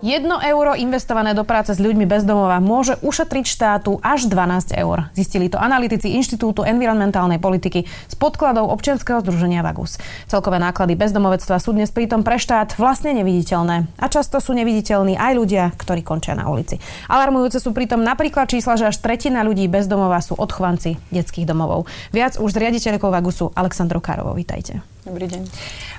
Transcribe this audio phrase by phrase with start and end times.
[0.00, 5.12] Jedno euro investované do práce s ľuďmi bez domova môže ušetriť štátu až 12 eur.
[5.12, 10.00] Zistili to analytici Inštitútu environmentálnej politiky z podkladov občianskeho združenia Vagus.
[10.24, 13.92] Celkové náklady bezdomovectva sú dnes pritom pre štát vlastne neviditeľné.
[14.00, 16.80] A často sú neviditeľní aj ľudia, ktorí končia na ulici.
[17.04, 21.84] Alarmujúce sú pritom napríklad čísla, že až tretina ľudí bez domova sú odchovanci detských domovov.
[22.08, 24.32] Viac už z riaditeľkou Vagusu Aleksandrou Károvou.
[24.32, 24.80] Vítajte.
[25.04, 25.44] Dobrý deň.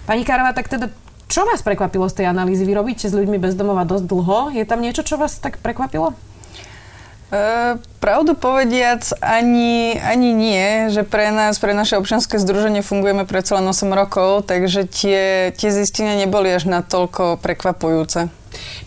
[0.09, 0.89] Pani Károva, tak teda
[1.31, 2.67] čo vás prekvapilo z tej analýzy?
[2.67, 4.39] Vy robíte s ľuďmi bez domova dosť dlho.
[4.51, 6.11] Je tam niečo, čo vás tak prekvapilo?
[7.31, 13.63] E, pravdu povediac, ani, ani nie, že pre nás, pre naše občianske združenie fungujeme predsa
[13.63, 18.27] len 8 rokov, takže tie, tie zistenia neboli až natoľko prekvapujúce.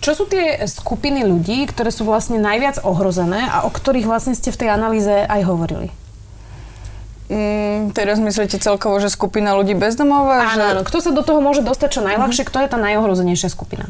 [0.04, 4.52] Čo sú tie skupiny ľudí, ktoré sú vlastne najviac ohrozené a o ktorých vlastne ste
[4.52, 5.88] v tej analýze aj hovorili?
[7.24, 10.44] Mm, teraz myslíte celkovo, že skupina ľudí bezdomova?
[10.44, 10.70] Áno, že...
[10.76, 10.80] áno.
[10.84, 12.44] Kto sa do toho môže dostať čo najľahšie?
[12.44, 12.52] Mm-hmm.
[12.52, 13.88] Kto je tá najohrozenejšia skupina?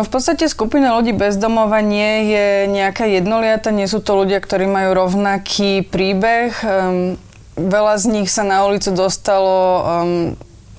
[0.00, 4.96] V podstate skupina ľudí bezdomova nie je nejaká jednoliata, nie sú to ľudia, ktorí majú
[4.96, 6.56] rovnaký príbeh.
[6.64, 7.20] Um,
[7.60, 9.84] veľa z nich sa na ulicu dostalo um,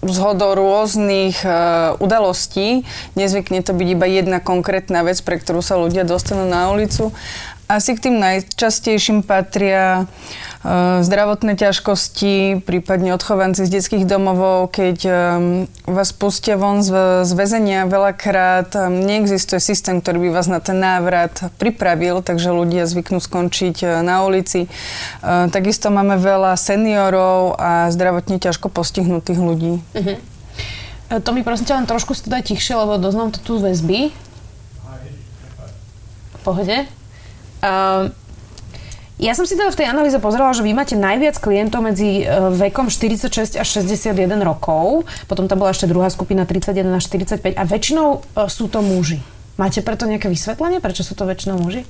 [0.02, 2.82] zhodou rôznych uh, udalostí.
[3.14, 7.14] Nezvykne to byť iba jedna konkrétna vec, pre ktorú sa ľudia dostanú na ulicu.
[7.70, 10.51] Asi k tým najčastejším patria uh,
[11.02, 15.14] zdravotné ťažkosti, prípadne odchovanci z detských domovov, keď um,
[15.90, 20.78] vás pustia von z, z väzenia veľakrát, um, neexistuje systém, ktorý by vás na ten
[20.78, 24.70] návrat pripravil, takže ľudia zvyknú skončiť uh, na ulici.
[25.26, 29.82] Uh, takisto máme veľa seniorov a zdravotne ťažko postihnutých ľudí.
[29.82, 30.18] Uh-huh.
[31.26, 34.14] To mi prosím ťa len trošku daj tichšie, lebo doznám to tu väzby.
[36.38, 36.86] V pohode?
[37.66, 38.14] Uh,
[39.22, 42.50] ja som si teda v tej analýze pozerala, že vy máte najviac klientov medzi uh,
[42.50, 47.64] vekom 46 až 61 rokov, potom tam bola ešte druhá skupina 31 až 45 a
[47.64, 49.22] väčšinou uh, sú to muži.
[49.62, 51.86] Máte preto nejaké vysvetlenie, prečo sú to väčšinou muži?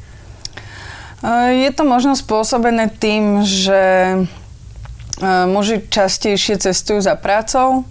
[1.54, 3.82] Je to možno spôsobené tým, že
[5.22, 7.86] muži častejšie cestujú za prácou,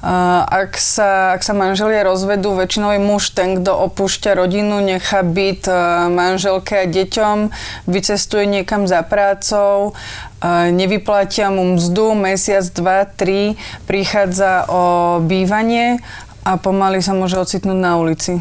[0.00, 5.68] ak sa, ak sa manželia rozvedú, väčšinou je muž ten, kto opúšťa rodinu, nechá byt
[5.68, 5.76] e,
[6.08, 7.52] manželke a deťom,
[7.84, 9.92] vycestuje niekam za prácou,
[10.40, 14.82] e, nevyplatia mu mzdu, mesiac, dva, tri, prichádza o
[15.20, 16.00] bývanie
[16.48, 18.40] a pomaly sa môže ocitnúť na ulici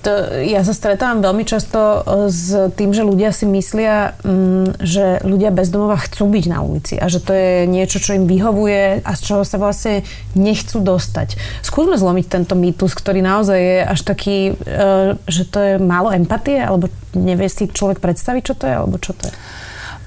[0.00, 1.98] to, ja sa stretávam veľmi často e,
[2.32, 6.96] s tým, že ľudia si myslia, mm, že ľudia bez domova chcú byť na ulici
[6.96, 10.02] a že to je niečo, čo im vyhovuje a z čoho sa vlastne
[10.32, 11.36] nechcú dostať.
[11.60, 16.56] Skúsme zlomiť tento mýtus, ktorý naozaj je až taký, e, že to je málo empatie,
[16.56, 19.34] alebo nevie si človek predstaviť, čo to je, alebo čo to je.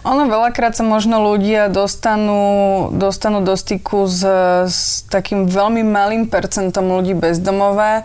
[0.03, 4.19] Ono veľakrát sa možno ľudia dostanú, dostanú do styku s,
[4.67, 8.03] s takým veľmi malým percentom ľudí bezdomové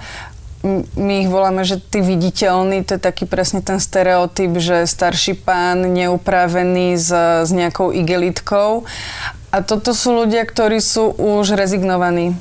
[0.96, 5.82] my ich voláme, že tí viditeľní, to je taký presne ten stereotyp, že starší pán
[5.88, 7.10] neupravený s,
[7.44, 8.84] s nejakou igelitkou.
[9.48, 12.36] A toto sú ľudia, ktorí sú už rezignovaní.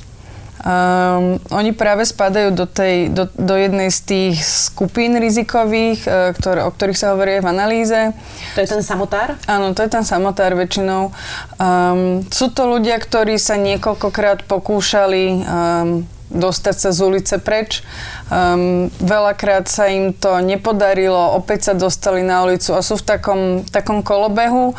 [0.57, 6.65] Um, oni práve spadajú do, tej, do, do jednej z tých skupín rizikových, uh, ktoré,
[6.65, 8.11] o ktorých sa hovorí v analýze.
[8.57, 9.37] To je ten samotár?
[9.45, 11.13] Áno, to je ten samotár väčšinou.
[11.61, 17.81] Um, sú to ľudia, ktorí sa niekoľkokrát pokúšali um, dostať sa z ulice preč.
[18.29, 23.41] Um, veľakrát sa im to nepodarilo, opäť sa dostali na ulicu a sú v takom,
[23.67, 24.77] takom kolobehu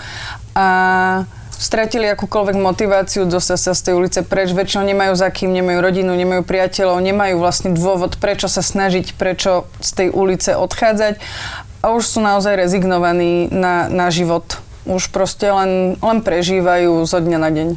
[0.55, 0.69] a
[1.59, 4.55] stratili akúkoľvek motiváciu dostať sa z tej ulice preč.
[4.55, 9.67] Väčšinou nemajú za kým, nemajú rodinu, nemajú priateľov, nemajú vlastne dôvod, prečo sa snažiť, prečo
[9.83, 11.19] z tej ulice odchádzať
[11.83, 17.39] a už sú naozaj rezignovaní na, na život už proste len, len prežívajú zo dňa
[17.39, 17.69] na deň.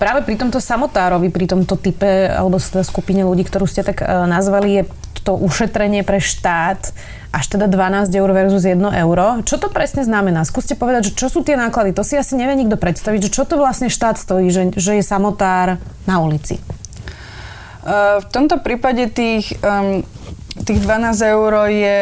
[0.00, 4.24] Práve pri tomto samotárovi, pri tomto type alebo teda skupine ľudí, ktorú ste tak uh,
[4.24, 4.84] nazvali, je
[5.20, 6.96] to ušetrenie pre štát
[7.30, 9.44] až teda 12 eur versus 1 euro.
[9.46, 10.42] Čo to presne znamená?
[10.42, 11.94] Skúste povedať, že čo sú tie náklady.
[11.94, 15.04] To si asi nevie nikto predstaviť, že čo to vlastne štát stojí, že, že je
[15.06, 15.78] samotár
[16.10, 16.58] na ulici.
[17.86, 19.54] Uh, v tomto prípade tých,
[20.66, 21.98] tých 12 eur je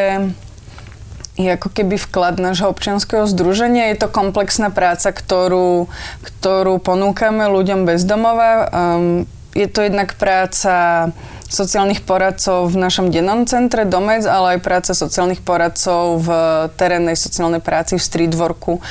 [1.38, 3.94] je ako keby vklad nášho občianského združenia.
[3.94, 5.86] Je to komplexná práca, ktorú,
[6.26, 8.66] ktorú ponúkame ľuďom bez domova.
[8.68, 11.08] Um, je to jednak práca
[11.48, 16.28] sociálnych poradcov v našom dennom centre Domec, ale aj práca sociálnych poradcov v
[16.76, 18.84] terénnej sociálnej práci v streetworku.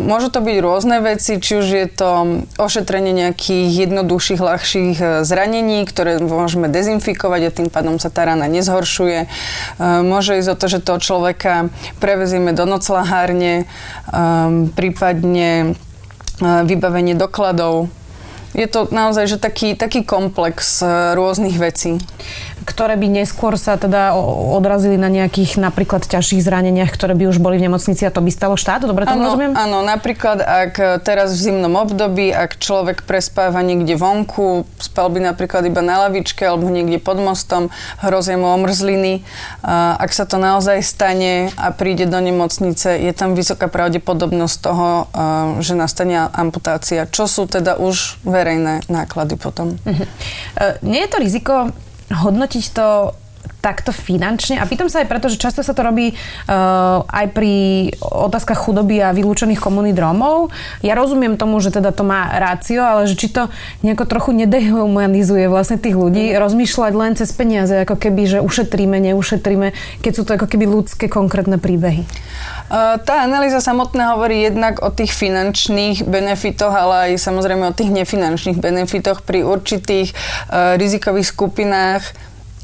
[0.00, 2.10] Môžu to byť rôzne veci, či už je to
[2.56, 8.48] ošetrenie nejakých jednoduchších, ľahších e, zranení, ktoré môžeme dezinfikovať a tým pádom sa tá rana
[8.48, 9.28] nezhoršuje.
[10.08, 11.68] Môže ísť o to, že toho človeka
[12.00, 13.68] prevezieme do noclahárne,
[14.72, 15.76] prípadne
[16.40, 17.92] vybavenie dokladov,
[18.54, 22.00] je to naozaj že taký, taký komplex e, rôznych vecí
[22.64, 24.16] ktoré by neskôr sa teda
[24.54, 28.30] odrazili na nejakých napríklad ťažších zraneniach, ktoré by už boli v nemocnici a to by
[28.32, 28.86] stalo štát?
[28.86, 29.54] Dobre to rozumiem?
[29.54, 35.66] Áno, napríklad ak teraz v zimnom období, ak človek prespáva niekde vonku, spal by napríklad
[35.66, 37.68] iba na lavičke alebo niekde pod mostom,
[37.98, 39.26] hrozia mu omrzliny.
[39.98, 44.88] Ak sa to naozaj stane a príde do nemocnice, je tam vysoká pravdepodobnosť toho,
[45.58, 49.74] že nastane amputácia, čo sú teda už verejné náklady potom.
[49.82, 50.06] Uh-huh.
[50.82, 51.54] Nie je to riziko
[52.12, 53.12] hodnotiť to
[53.58, 54.62] takto finančne.
[54.62, 57.52] A pýtam sa aj preto, že často sa to robí uh, aj pri
[58.00, 60.54] otázkach chudoby a vylúčených komunít Rómov.
[60.80, 63.50] Ja rozumiem tomu, že teda to má rácio, ale že či to
[63.82, 69.74] nejako trochu nedehumanizuje vlastne tých ľudí, rozmýšľať len cez peniaze, ako keby, že ušetríme, neušetríme,
[70.00, 72.06] keď sú to ako keby ľudské konkrétne príbehy.
[72.68, 77.90] Uh, tá analýza samotná hovorí jednak o tých finančných benefitoch, ale aj samozrejme o tých
[77.90, 82.04] nefinančných benefitoch pri určitých uh, rizikových skupinách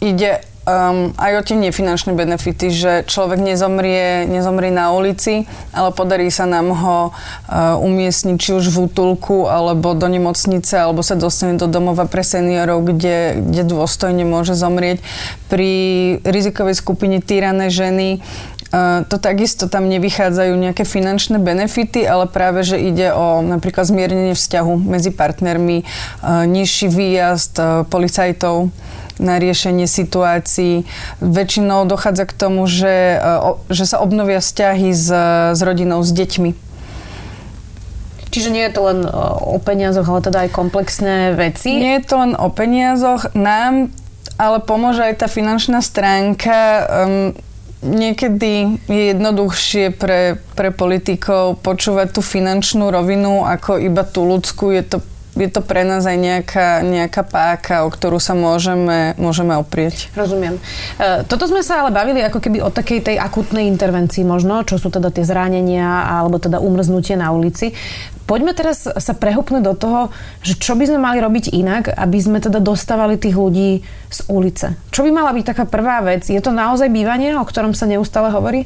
[0.05, 6.33] ide um, aj o tie nefinančné benefity, že človek nezomrie, nezomrie na ulici, ale podarí
[6.33, 11.61] sa nám ho uh, umiestniť či už v útulku, alebo do nemocnice, alebo sa dostane
[11.61, 15.05] do domova pre seniorov, kde, kde dôstojne môže zomrieť.
[15.53, 15.73] Pri
[16.25, 18.25] rizikovej skupine týrané ženy
[19.07, 24.73] to takisto tam nevychádzajú nejaké finančné benefity, ale práve, že ide o napríklad zmiernenie vzťahu
[24.83, 28.75] medzi partnermi, uh, nižší výjazd uh, policajtov
[29.19, 30.87] na riešenie situácií.
[31.23, 33.39] Väčšinou dochádza k tomu, že, e,
[33.71, 35.07] že sa obnovia vzťahy s,
[35.55, 36.51] s rodinou, s deťmi.
[38.35, 41.79] Čiže nie je to len e, o peniazoch, ale teda aj komplexné veci?
[41.79, 43.31] Nie je to len o peniazoch.
[43.39, 43.95] Nám
[44.35, 46.57] ale pomôže aj tá finančná stránka.
[47.07, 47.39] Um,
[47.85, 54.73] niekedy je jednoduchšie pre, pre politikov počúvať tú finančnú rovinu ako iba tú ľudskú.
[54.73, 54.99] Je to
[55.35, 60.15] je to pre nás aj nejaká, nejaká páka, o ktorú sa môžeme, môžeme oprieť.
[60.15, 60.63] Rozumiem.
[60.99, 64.79] E, toto sme sa ale bavili ako keby o takej tej akutnej intervencii možno, čo
[64.79, 67.75] sú teda tie zranenia alebo teda umrznutie na ulici.
[68.25, 70.01] Poďme teraz sa prehupnúť do toho,
[70.41, 74.81] že čo by sme mali robiť inak, aby sme teda dostávali tých ľudí z ulice.
[74.89, 76.25] Čo by mala byť taká prvá vec?
[76.31, 78.65] Je to naozaj bývanie, o ktorom sa neustále hovorí?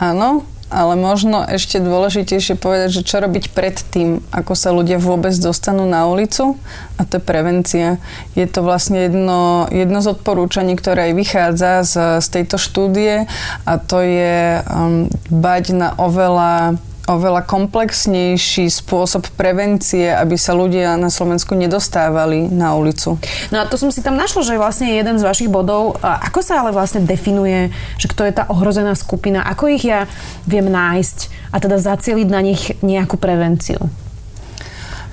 [0.00, 0.42] Áno,
[0.74, 5.86] ale možno ešte dôležitejšie povedať, že čo robiť pred tým, ako sa ľudia vôbec dostanú
[5.86, 6.58] na ulicu
[6.98, 8.02] a to je prevencia.
[8.34, 13.30] Je to vlastne jedno, jedno z odporúčaní, ktoré aj vychádza z, z tejto štúdie
[13.62, 21.12] a to je um, bať na oveľa oveľa komplexnejší spôsob prevencie, aby sa ľudia na
[21.12, 23.20] Slovensku nedostávali na ulicu.
[23.52, 26.64] No a to som si tam našla, že vlastne jeden z vašich bodov, ako sa
[26.64, 27.68] ale vlastne definuje,
[28.00, 30.08] že kto je tá ohrozená skupina, ako ich ja
[30.48, 34.03] viem nájsť a teda zacieliť na nich nejakú prevenciu?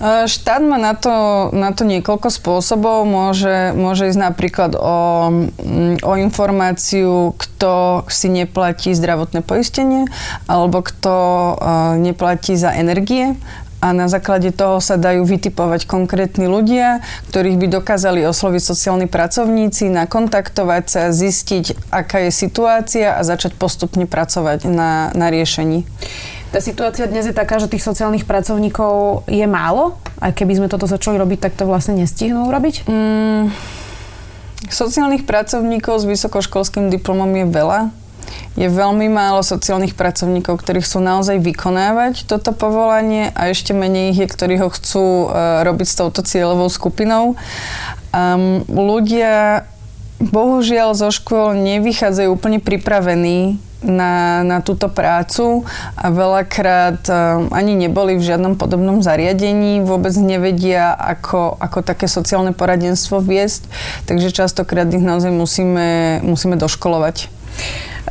[0.01, 3.05] E, štát má na to, na to niekoľko spôsobov.
[3.05, 4.97] Môže, môže ísť napríklad o,
[5.61, 10.09] mm, o informáciu, kto si neplatí zdravotné poistenie
[10.49, 11.53] alebo kto e,
[12.01, 13.37] neplatí za energie
[13.81, 17.01] a na základe toho sa dajú vytipovať konkrétni ľudia,
[17.33, 24.05] ktorých by dokázali osloviť sociálni pracovníci, nakontaktovať sa, zistiť, aká je situácia a začať postupne
[24.05, 25.89] pracovať na, na riešení.
[26.51, 29.95] Tá situácia dnes je taká, že tých sociálnych pracovníkov je málo.
[30.19, 32.91] A keby sme toto začali robiť, tak to vlastne nestihnú urobiť?
[32.91, 33.55] Mm,
[34.67, 37.79] sociálnych pracovníkov s vysokoškolským diplomom je veľa.
[38.59, 44.19] Je veľmi málo sociálnych pracovníkov, ktorí chcú naozaj vykonávať toto povolanie a ešte menej ich
[44.19, 47.39] je, ktorí ho chcú uh, robiť s touto cieľovou skupinou.
[48.11, 49.63] Um, ľudia
[50.19, 55.65] bohužiaľ zo škôl nevychádzajú úplne pripravení na, na túto prácu
[55.97, 62.53] a veľakrát um, ani neboli v žiadnom podobnom zariadení, vôbec nevedia, ako, ako také sociálne
[62.53, 63.65] poradenstvo viesť,
[64.05, 67.41] takže častokrát ich naozaj musíme, musíme doškolovať.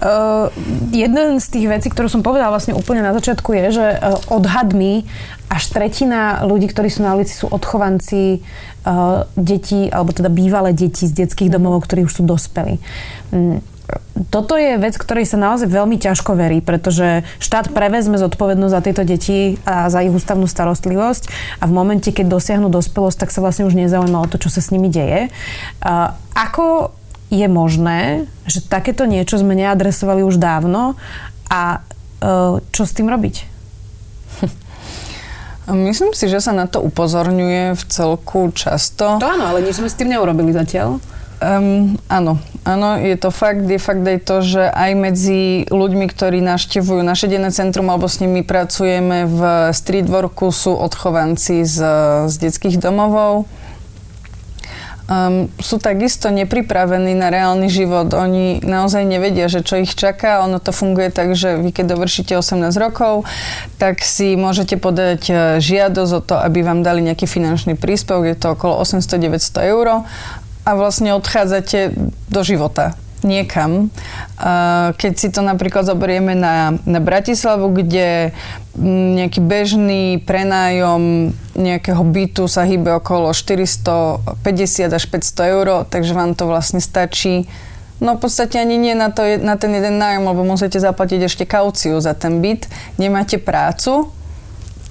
[0.01, 0.49] Uh,
[0.95, 5.05] jeden z tých vecí, ktorú som povedala vlastne úplne na začiatku je, že uh, odhadmi
[5.51, 8.39] až tretina ľudí, ktorí sú na ulici, sú odchovanci
[8.87, 12.79] uh, detí, alebo teda bývalé deti z detských domov, ktorí už sú dospelí.
[13.35, 13.59] Um,
[14.29, 19.03] toto je vec, ktorej sa naozaj veľmi ťažko verí, pretože štát prevezme zodpovednosť za tieto
[19.03, 23.65] deti a za ich ústavnú starostlivosť a v momente, keď dosiahnu dospelosť, tak sa vlastne
[23.65, 25.33] už nezaujíma o to, čo sa s nimi deje.
[26.37, 26.95] Ako
[27.31, 30.99] je možné, že takéto niečo sme neadresovali už dávno
[31.47, 33.47] a e, čo s tým robiť?
[35.71, 39.23] Myslím si, že sa na to upozorňuje v celku často.
[39.23, 40.99] To áno, ale nič sme s tým neurobili zatiaľ.
[41.41, 42.37] Um, áno,
[42.69, 47.33] áno, je to fakt, je fakt aj to, že aj medzi ľuďmi, ktorí naštevujú naše
[47.33, 49.41] denné centrum alebo s nimi pracujeme v
[49.73, 51.77] streetworku sú odchovanci z,
[52.29, 53.49] z detských domovov.
[55.11, 58.15] Um, sú takisto nepripravení na reálny život.
[58.15, 60.47] Oni naozaj nevedia, že čo ich čaká.
[60.47, 63.27] Ono to funguje tak, že vy keď dovršíte 18 rokov,
[63.75, 68.31] tak si môžete podať e, žiadosť o to, aby vám dali nejaký finančný príspevok.
[68.31, 70.07] Je to okolo 800-900 eur
[70.65, 71.95] a vlastne odchádzate
[72.29, 73.93] do života niekam.
[74.97, 78.33] Keď si to napríklad zoberieme na, na Bratislavu, kde
[78.81, 84.25] nejaký bežný prenájom nejakého bytu sa hýbe okolo 450
[84.89, 87.45] až 500 eur, takže vám to vlastne stačí
[88.01, 91.45] No v podstate ani nie na, to, na ten jeden nájom, lebo musíte zaplatiť ešte
[91.45, 92.65] kauciu za ten byt.
[92.97, 94.09] Nemáte prácu,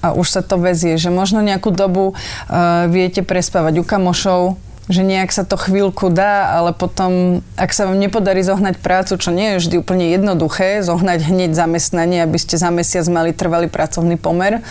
[0.00, 4.56] a už sa to vezie, že možno nejakú dobu uh, viete prespávať u kamošov,
[4.90, 9.30] že nejak sa to chvíľku dá, ale potom, ak sa vám nepodarí zohnať prácu, čo
[9.30, 14.18] nie je vždy úplne jednoduché, zohnať hneď zamestnanie, aby ste za mesiac mali trvalý pracovný
[14.18, 14.66] pomer,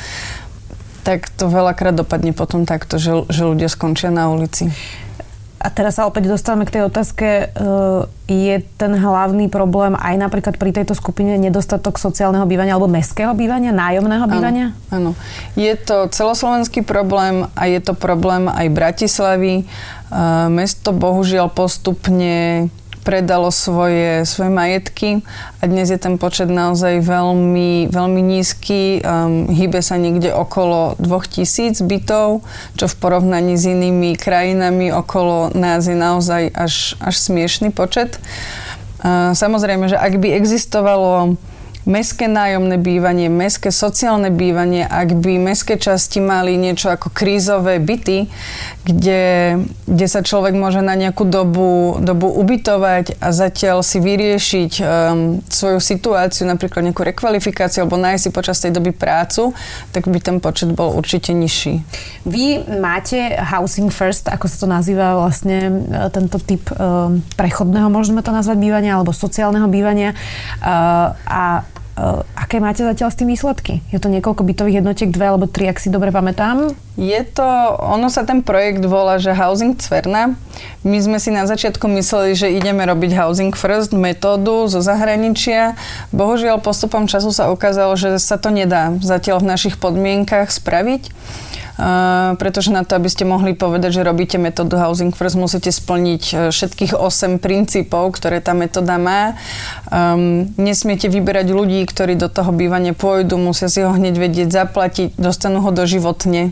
[1.07, 4.67] tak to veľakrát dopadne potom takto, že, že ľudia skončia na ulici.
[5.59, 7.27] A teraz sa opäť dostávame k tej otázke.
[7.27, 7.45] E,
[8.31, 13.75] je ten hlavný problém aj napríklad pri tejto skupine nedostatok sociálneho bývania alebo mestského bývania,
[13.75, 14.67] nájomného bývania?
[14.87, 15.59] Áno, áno.
[15.59, 19.55] Je to celoslovenský problém a je to problém aj Bratislavy.
[19.61, 19.65] E,
[20.47, 22.71] mesto bohužiaľ postupne
[23.03, 25.09] predalo svoje, svoje majetky
[25.59, 29.01] a dnes je ten počet naozaj veľmi, veľmi nízky.
[29.01, 32.43] Um, hýbe sa niekde okolo 2000 bytov,
[32.75, 38.19] čo v porovnaní s inými krajinami okolo nás je naozaj až, až smiešný počet.
[38.99, 41.39] Uh, samozrejme, že ak by existovalo
[41.89, 48.29] mestské nájomné bývanie, mestské sociálne bývanie, ak by mestské časti mali niečo ako krízové byty,
[48.85, 49.57] kde,
[49.89, 54.85] kde sa človek môže na nejakú dobu, dobu ubytovať a zatiaľ si vyriešiť um,
[55.49, 59.57] svoju situáciu, napríklad nejakú rekvalifikáciu alebo nájsť si počas tej doby prácu,
[59.89, 61.81] tak by ten počet bol určite nižší.
[62.29, 65.57] Vy máte Housing First, ako sa to nazýva vlastne
[65.89, 70.13] e, tento typ um, prechodného, môžeme to nazvať bývania, alebo sociálneho bývania.
[70.61, 71.41] Uh, a
[72.35, 73.83] aké máte zatiaľ s tým výsledky?
[73.91, 76.71] Je to niekoľko bytových jednotiek, dve alebo tri, ak si dobre pamätám?
[76.99, 77.45] Je to,
[77.79, 80.35] ono sa ten projekt volá, že Housing Cverna.
[80.83, 85.79] My sme si na začiatku mysleli, že ideme robiť Housing First metódu zo zahraničia.
[86.15, 91.11] Bohužiaľ postupom času sa ukázalo, že sa to nedá zatiaľ v našich podmienkach spraviť
[92.35, 96.33] pretože na to, aby ste mohli povedať, že robíte metódu Housing First, musíte splniť e,
[96.51, 99.39] všetkých 8 princípov, ktoré tá metóda má.
[99.87, 105.15] Um, nesmiete vyberať ľudí, ktorí do toho bývania pôjdu, musia si ho hneď vedieť zaplatiť,
[105.15, 106.51] dostanú ho doživotne.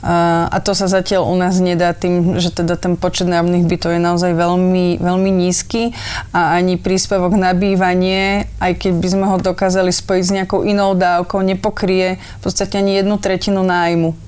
[0.00, 3.92] Uh, a to sa zatiaľ u nás nedá tým, že teda ten počet nájomných bytov
[3.92, 5.92] je naozaj veľmi, veľmi nízky
[6.32, 10.96] a ani príspevok na bývanie, aj keď by sme ho dokázali spojiť s nejakou inou
[10.96, 14.25] dávkou, nepokrie v podstate ani jednu tretinu nájmu.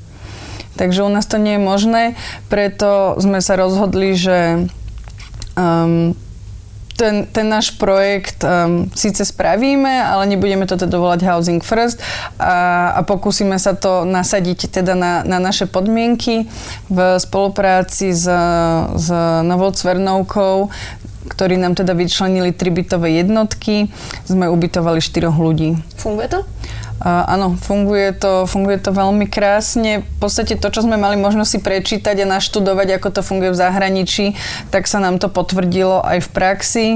[0.78, 2.02] Takže u nás to nie je možné,
[2.46, 4.70] preto sme sa rozhodli, že
[5.58, 6.14] um,
[6.98, 12.02] ten, ten náš projekt um, síce spravíme, ale nebudeme to teda volať Housing First
[12.42, 16.50] a, a pokúsime sa to nasadiť teda na, na naše podmienky
[16.90, 18.26] v spolupráci s,
[18.98, 19.08] s
[19.46, 20.74] Novou Cvernovkou,
[21.30, 23.94] ktorí nám teda vyčlenili tri bytové jednotky.
[24.26, 25.78] Sme ubytovali štyroch ľudí.
[25.94, 26.42] Funguje to?
[27.04, 30.02] Áno, funguje to, funguje to veľmi krásne.
[30.02, 33.60] V podstate to, čo sme mali možnosť si prečítať a naštudovať, ako to funguje v
[33.60, 34.26] zahraničí,
[34.74, 36.86] tak sa nám to potvrdilo aj v praxi.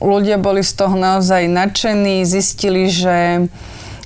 [0.00, 3.48] Ľudia boli z toho naozaj nadšení, zistili, že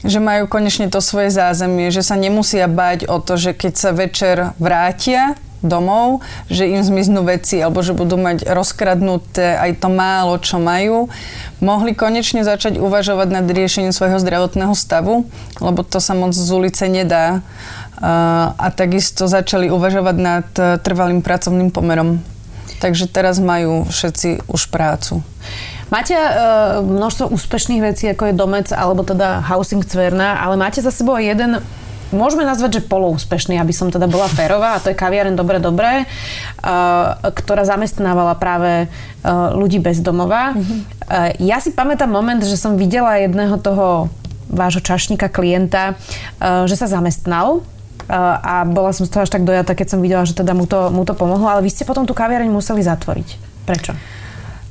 [0.06, 3.90] že majú konečne to svoje zázemie, že sa nemusia báť o to, že keď sa
[3.90, 10.38] večer vrátia domov, že im zmiznú veci alebo že budú mať rozkradnuté aj to málo,
[10.38, 11.10] čo majú.
[11.58, 15.26] Mohli konečne začať uvažovať nad riešením svojho zdravotného stavu,
[15.58, 17.42] lebo to sa moc z ulice nedá.
[18.54, 22.22] A takisto začali uvažovať nad e, trvalým pracovným pomerom.
[22.78, 25.18] Takže teraz majú všetci už prácu.
[25.88, 30.92] Máte uh, množstvo úspešných vecí, ako je Domec alebo teda Housing Cverna, ale máte za
[30.92, 31.64] sebou jeden
[32.10, 36.04] môžeme nazvať, že poloúspešný, aby som teda bola férová, a to je kaviaren Dobre Dobre,
[36.04, 40.52] uh, ktorá zamestnávala práve uh, ľudí bez domova.
[40.52, 40.80] Mm-hmm.
[41.40, 44.12] Ja si pamätám moment, že som videla jedného toho
[44.48, 45.96] vášho čašníka klienta,
[46.40, 47.64] že sa zamestnal
[48.08, 50.92] a bola som z toho až tak dojata, keď som videla, že teda mu to,
[50.92, 53.28] mu to pomohlo, ale vy ste potom tú kaviareň museli zatvoriť.
[53.64, 53.92] Prečo?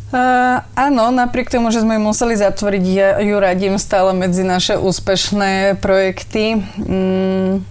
[0.08, 4.80] Uh, áno, napriek tomu, že sme ju museli zatvoriť, ja ju radím stále medzi naše
[4.80, 6.64] úspešné projekty.
[6.80, 7.68] Mm.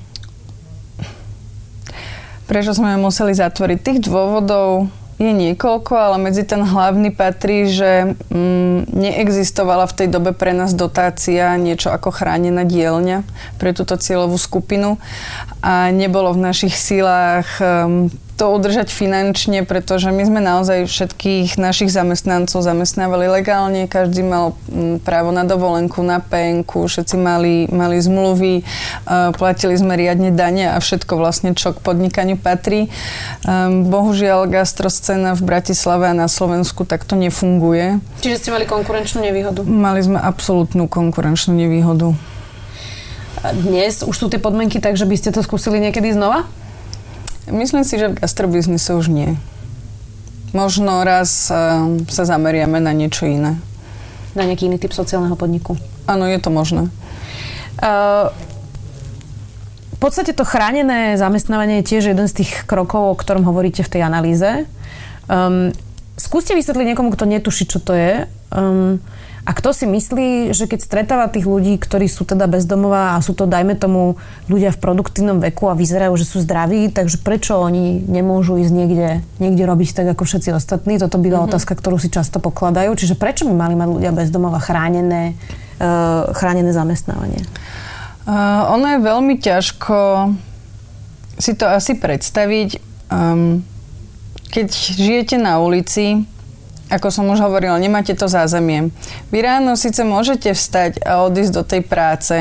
[2.45, 3.79] Prečo sme ju museli zatvoriť?
[3.81, 10.37] Tých dôvodov je niekoľko, ale medzi ten hlavný patrí, že mm, neexistovala v tej dobe
[10.37, 13.25] pre nás dotácia niečo ako chránená dielňa
[13.57, 15.01] pre túto cieľovú skupinu
[15.65, 21.89] a nebolo v našich sílách um, to udržať finančne, pretože my sme naozaj všetkých našich
[21.89, 28.61] zamestnancov zamestnávali legálne, každý mal mm, právo na dovolenku, na penku, všetci mali, mali zmluvy,
[29.41, 32.93] platili sme riadne dane a všetko vlastne, čo k podnikaniu patrí.
[33.49, 38.05] Ehm, bohužiaľ, gastroscéna v Bratislave a na Slovensku takto nefunguje.
[38.21, 39.65] Čiže ste mali konkurenčnú nevýhodu?
[39.65, 42.13] Mali sme absolútnu konkurenčnú nevýhodu.
[43.57, 46.45] Dnes už sú tie podmienky tak, že by ste to skúsili niekedy znova?
[47.47, 49.39] Myslím si, že v gastrobiznise už nie.
[50.51, 53.55] Možno raz uh, sa zameriame na niečo iné.
[54.35, 55.79] Na nejaký iný typ sociálneho podniku?
[56.11, 56.91] Áno, je to možné.
[57.79, 58.33] Uh,
[59.97, 63.93] v podstate to chránené zamestnávanie je tiež jeden z tých krokov, o ktorom hovoríte v
[63.97, 64.69] tej analýze.
[65.31, 65.73] Um,
[66.21, 68.29] skúste vysvetliť niekomu, kto netuší, čo to je.
[68.53, 69.01] Um,
[69.47, 73.31] a kto si myslí, že keď stretáva tých ľudí, ktorí sú teda bezdomová a sú
[73.31, 74.19] to, dajme tomu,
[74.51, 79.09] ľudia v produktívnom veku a vyzerajú, že sú zdraví, takže prečo oni nemôžu ísť niekde,
[79.39, 80.99] niekde robiť tak ako všetci ostatní?
[80.99, 81.55] Toto byla mm-hmm.
[81.55, 82.91] otázka, ktorú si často pokladajú.
[82.99, 85.39] Čiže prečo by mali mať ľudia bezdomova chránené,
[85.79, 87.47] uh, chránené zamestnávanie?
[88.27, 89.97] Uh, ono je veľmi ťažko
[91.39, 92.83] si to asi predstaviť.
[93.15, 93.63] Um,
[94.51, 96.27] keď žijete na ulici,
[96.87, 98.95] ako som už hovorila, nemáte to zázemie.
[99.35, 102.37] Vy ráno síce môžete vstať a odísť do tej práce,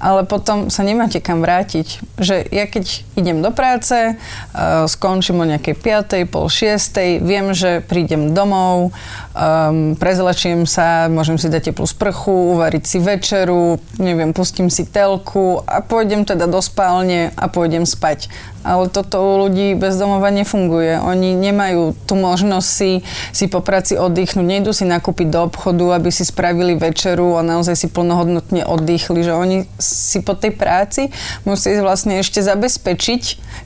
[0.00, 2.00] ale potom sa nemáte kam vrátiť.
[2.16, 6.32] Že ja keď idem do práce, uh, skončím o nejakej 5.
[6.32, 7.20] pol 6.
[7.20, 8.96] viem, že prídem domov,
[9.36, 15.60] um, prezlečiem sa, môžem si dať teplú sprchu, uvariť si večeru, neviem, pustím si telku
[15.68, 18.32] a pôjdem teda do spálne a pôjdem spať.
[18.60, 21.00] Ale toto u ľudí bez domova nefunguje.
[21.00, 23.00] Oni nemajú tú možnosť si,
[23.32, 24.44] si po práci oddychnúť.
[24.44, 29.24] Nejdú si nakúpiť do obchodu, aby si spravili večeru a naozaj si plnohodnotne oddychli.
[29.24, 31.08] Že oni si po tej práci
[31.48, 33.22] musí vlastne ešte zabezpečiť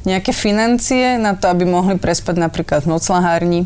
[0.06, 3.60] nejaké financie na to, aby mohli prespať napríklad v noclahárni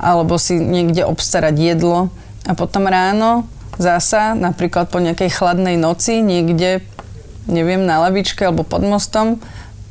[0.00, 2.10] alebo si niekde obstarať jedlo.
[2.44, 3.46] A potom ráno
[3.78, 6.84] zasa, napríklad po nejakej chladnej noci, niekde,
[7.46, 9.40] neviem, na lavičke alebo pod mostom,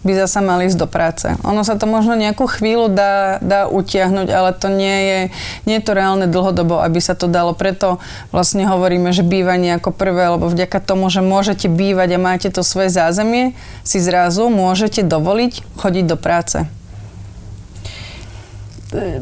[0.03, 1.27] by zasa mali ísť do práce.
[1.47, 5.19] Ono sa to možno nejakú chvíľu dá, dá utiahnuť, ale to nie je,
[5.63, 7.55] nie je to reálne dlhodobo, aby sa to dalo.
[7.55, 8.03] Preto
[8.35, 12.61] vlastne hovoríme, že bývanie ako prvé, lebo vďaka tomu, že môžete bývať a máte to
[12.61, 13.55] svoje zázemie,
[13.87, 16.67] si zrazu môžete dovoliť chodiť do práce.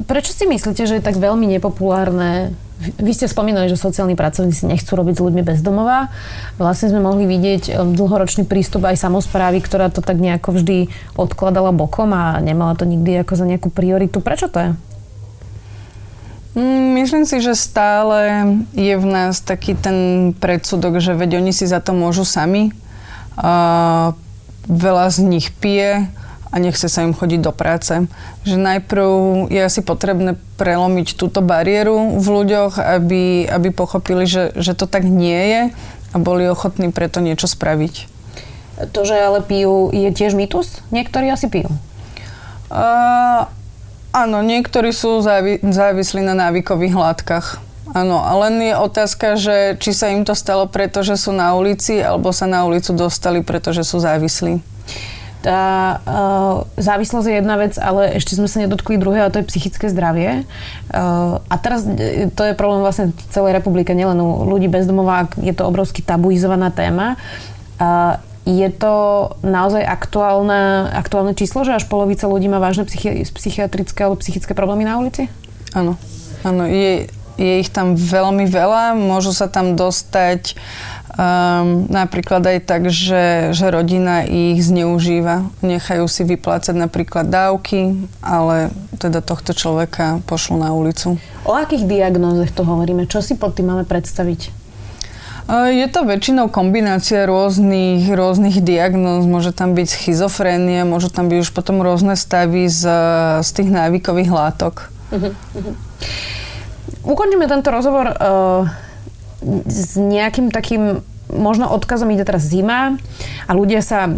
[0.04, 4.98] Prečo si myslíte, že je tak veľmi nepopulárne vy ste spomínali, že sociálni pracovníci nechcú
[4.98, 6.10] robiť s ľuďmi bezdomová.
[6.58, 11.70] Vlastne sme mohli vidieť um, dlhoročný prístup aj samozprávy, ktorá to tak nejako vždy odkladala
[11.72, 14.20] bokom a nemala to nikdy ako za nejakú prioritu.
[14.20, 14.70] Prečo to je?
[16.52, 18.44] Mm, myslím si, že stále
[18.76, 22.76] je v nás taký ten predsudok, že veď oni si za to môžu sami.
[23.39, 24.12] Uh,
[24.67, 26.12] veľa z nich pije,
[26.52, 27.96] a nechce sa im chodiť do práce.
[28.44, 29.08] Že najprv
[29.48, 35.08] je asi potrebné prelomiť túto bariéru v ľuďoch, aby, aby pochopili, že, že to tak
[35.08, 35.62] nie je
[36.12, 38.12] a boli ochotní preto niečo spraviť.
[38.92, 40.84] To, že ale pijú, je tiež mýtus?
[40.92, 41.72] Niektorí asi pijú.
[42.68, 43.48] Uh,
[44.12, 47.64] áno, niektorí sú závi- závislí na návykových látkach.
[47.92, 51.52] Áno, a len je otázka, že či sa im to stalo preto, že sú na
[51.56, 54.64] ulici, alebo sa na ulicu dostali, pretože sú závislí
[55.41, 59.49] tá uh, závislosť je jedna vec, ale ešte sme sa nedotkli druhé, a to je
[59.49, 60.45] psychické zdravie.
[60.93, 65.51] Uh, a teraz e, to je problém vlastne celej republike, nielen u ľudí bezdomová, je
[65.51, 67.17] to obrovsky tabuizovaná téma.
[67.82, 68.93] Uh, je to
[69.45, 74.86] naozaj aktuálne, aktuálne číslo, že až polovica ľudí má vážne psychi- psychiatrické alebo psychické problémy
[74.86, 75.30] na ulici?
[75.77, 75.97] Áno.
[76.41, 77.06] Áno, je,
[77.38, 80.58] je ich tam veľmi veľa, môžu sa tam dostať
[81.21, 85.53] Um, napríklad aj tak, že, že rodina ich zneužíva.
[85.62, 91.21] Nechajú si vyplácať napríklad dávky, ale teda tohto človeka pošlu na ulicu.
[91.45, 93.05] O akých diagnózach to hovoríme?
[93.05, 94.49] Čo si pod tým máme predstaviť?
[95.51, 99.29] Je to väčšinou kombinácia rôznych, rôznych diagnóz.
[99.29, 102.81] Môže tam byť schizofrénia, môžu tam byť už potom rôzne stavy z,
[103.45, 104.89] z tých návykových látok.
[105.13, 105.75] Uh-huh, uh-huh.
[107.05, 108.65] Ukončíme tento rozhovor uh,
[109.69, 113.00] s nejakým takým možno odkazom ide teraz zima
[113.48, 114.12] a ľudia sa e,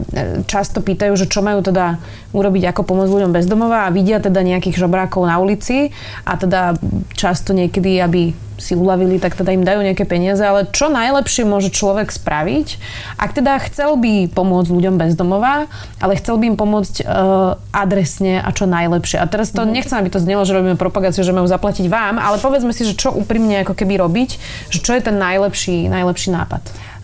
[0.49, 2.01] často pýtajú, že čo majú teda
[2.33, 5.93] urobiť, ako pomôcť ľuďom bezdomova a vidia teda nejakých žobrákov na ulici
[6.25, 6.75] a teda
[7.13, 11.73] často niekedy, aby si uľavili, tak teda im dajú nejaké peniaze, ale čo najlepšie môže
[11.73, 12.79] človek spraviť,
[13.17, 15.67] ak teda chcel by pomôcť ľuďom bezdomova,
[15.99, 19.19] ale chcel by im pomôcť uh, adresne a čo najlepšie.
[19.19, 19.73] A teraz to mm.
[19.73, 22.95] nechcem, aby to znelo, že robíme propagáciu, že majú zaplatiť vám, ale povedzme si, že
[22.95, 24.29] čo úprimne ako keby robiť,
[24.69, 26.63] že čo je ten najlepší, najlepší nápad.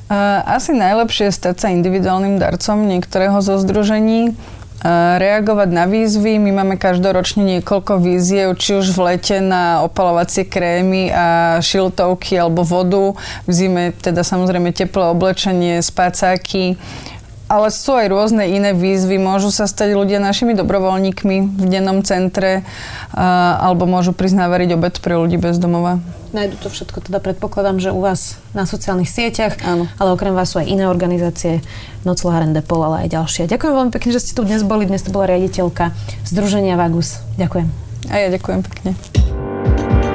[0.09, 4.33] Asi najlepšie je stať sa individuálnym darcom niektorého zo združení,
[5.19, 6.39] reagovať na výzvy.
[6.39, 12.65] My máme každoročne niekoľko víziev, či už v lete na opalovacie krémy a šiltovky alebo
[12.65, 13.13] vodu.
[13.45, 16.79] V zime teda samozrejme teplé oblečenie, spacáky.
[17.49, 19.17] Ale sú aj rôzne iné výzvy.
[19.17, 22.61] Môžu sa stať ľudia našimi dobrovoľníkmi v dennom centre
[23.11, 25.97] alebo môžu priznávať obed pre ľudí bez domova.
[26.29, 29.89] Najdu to všetko, teda predpokladám, že u vás na sociálnych sieťach, Áno.
[29.97, 31.65] ale okrem vás sú aj iné organizácie,
[32.05, 33.49] Noclaharen Depol, ale aj ďalšie.
[33.49, 34.85] Ďakujem veľmi pekne, že ste tu dnes boli.
[34.85, 35.89] Dnes to bola riaditeľka
[36.29, 37.17] Združenia Vagus.
[37.41, 37.67] Ďakujem.
[38.13, 38.93] A ja ďakujem pekne.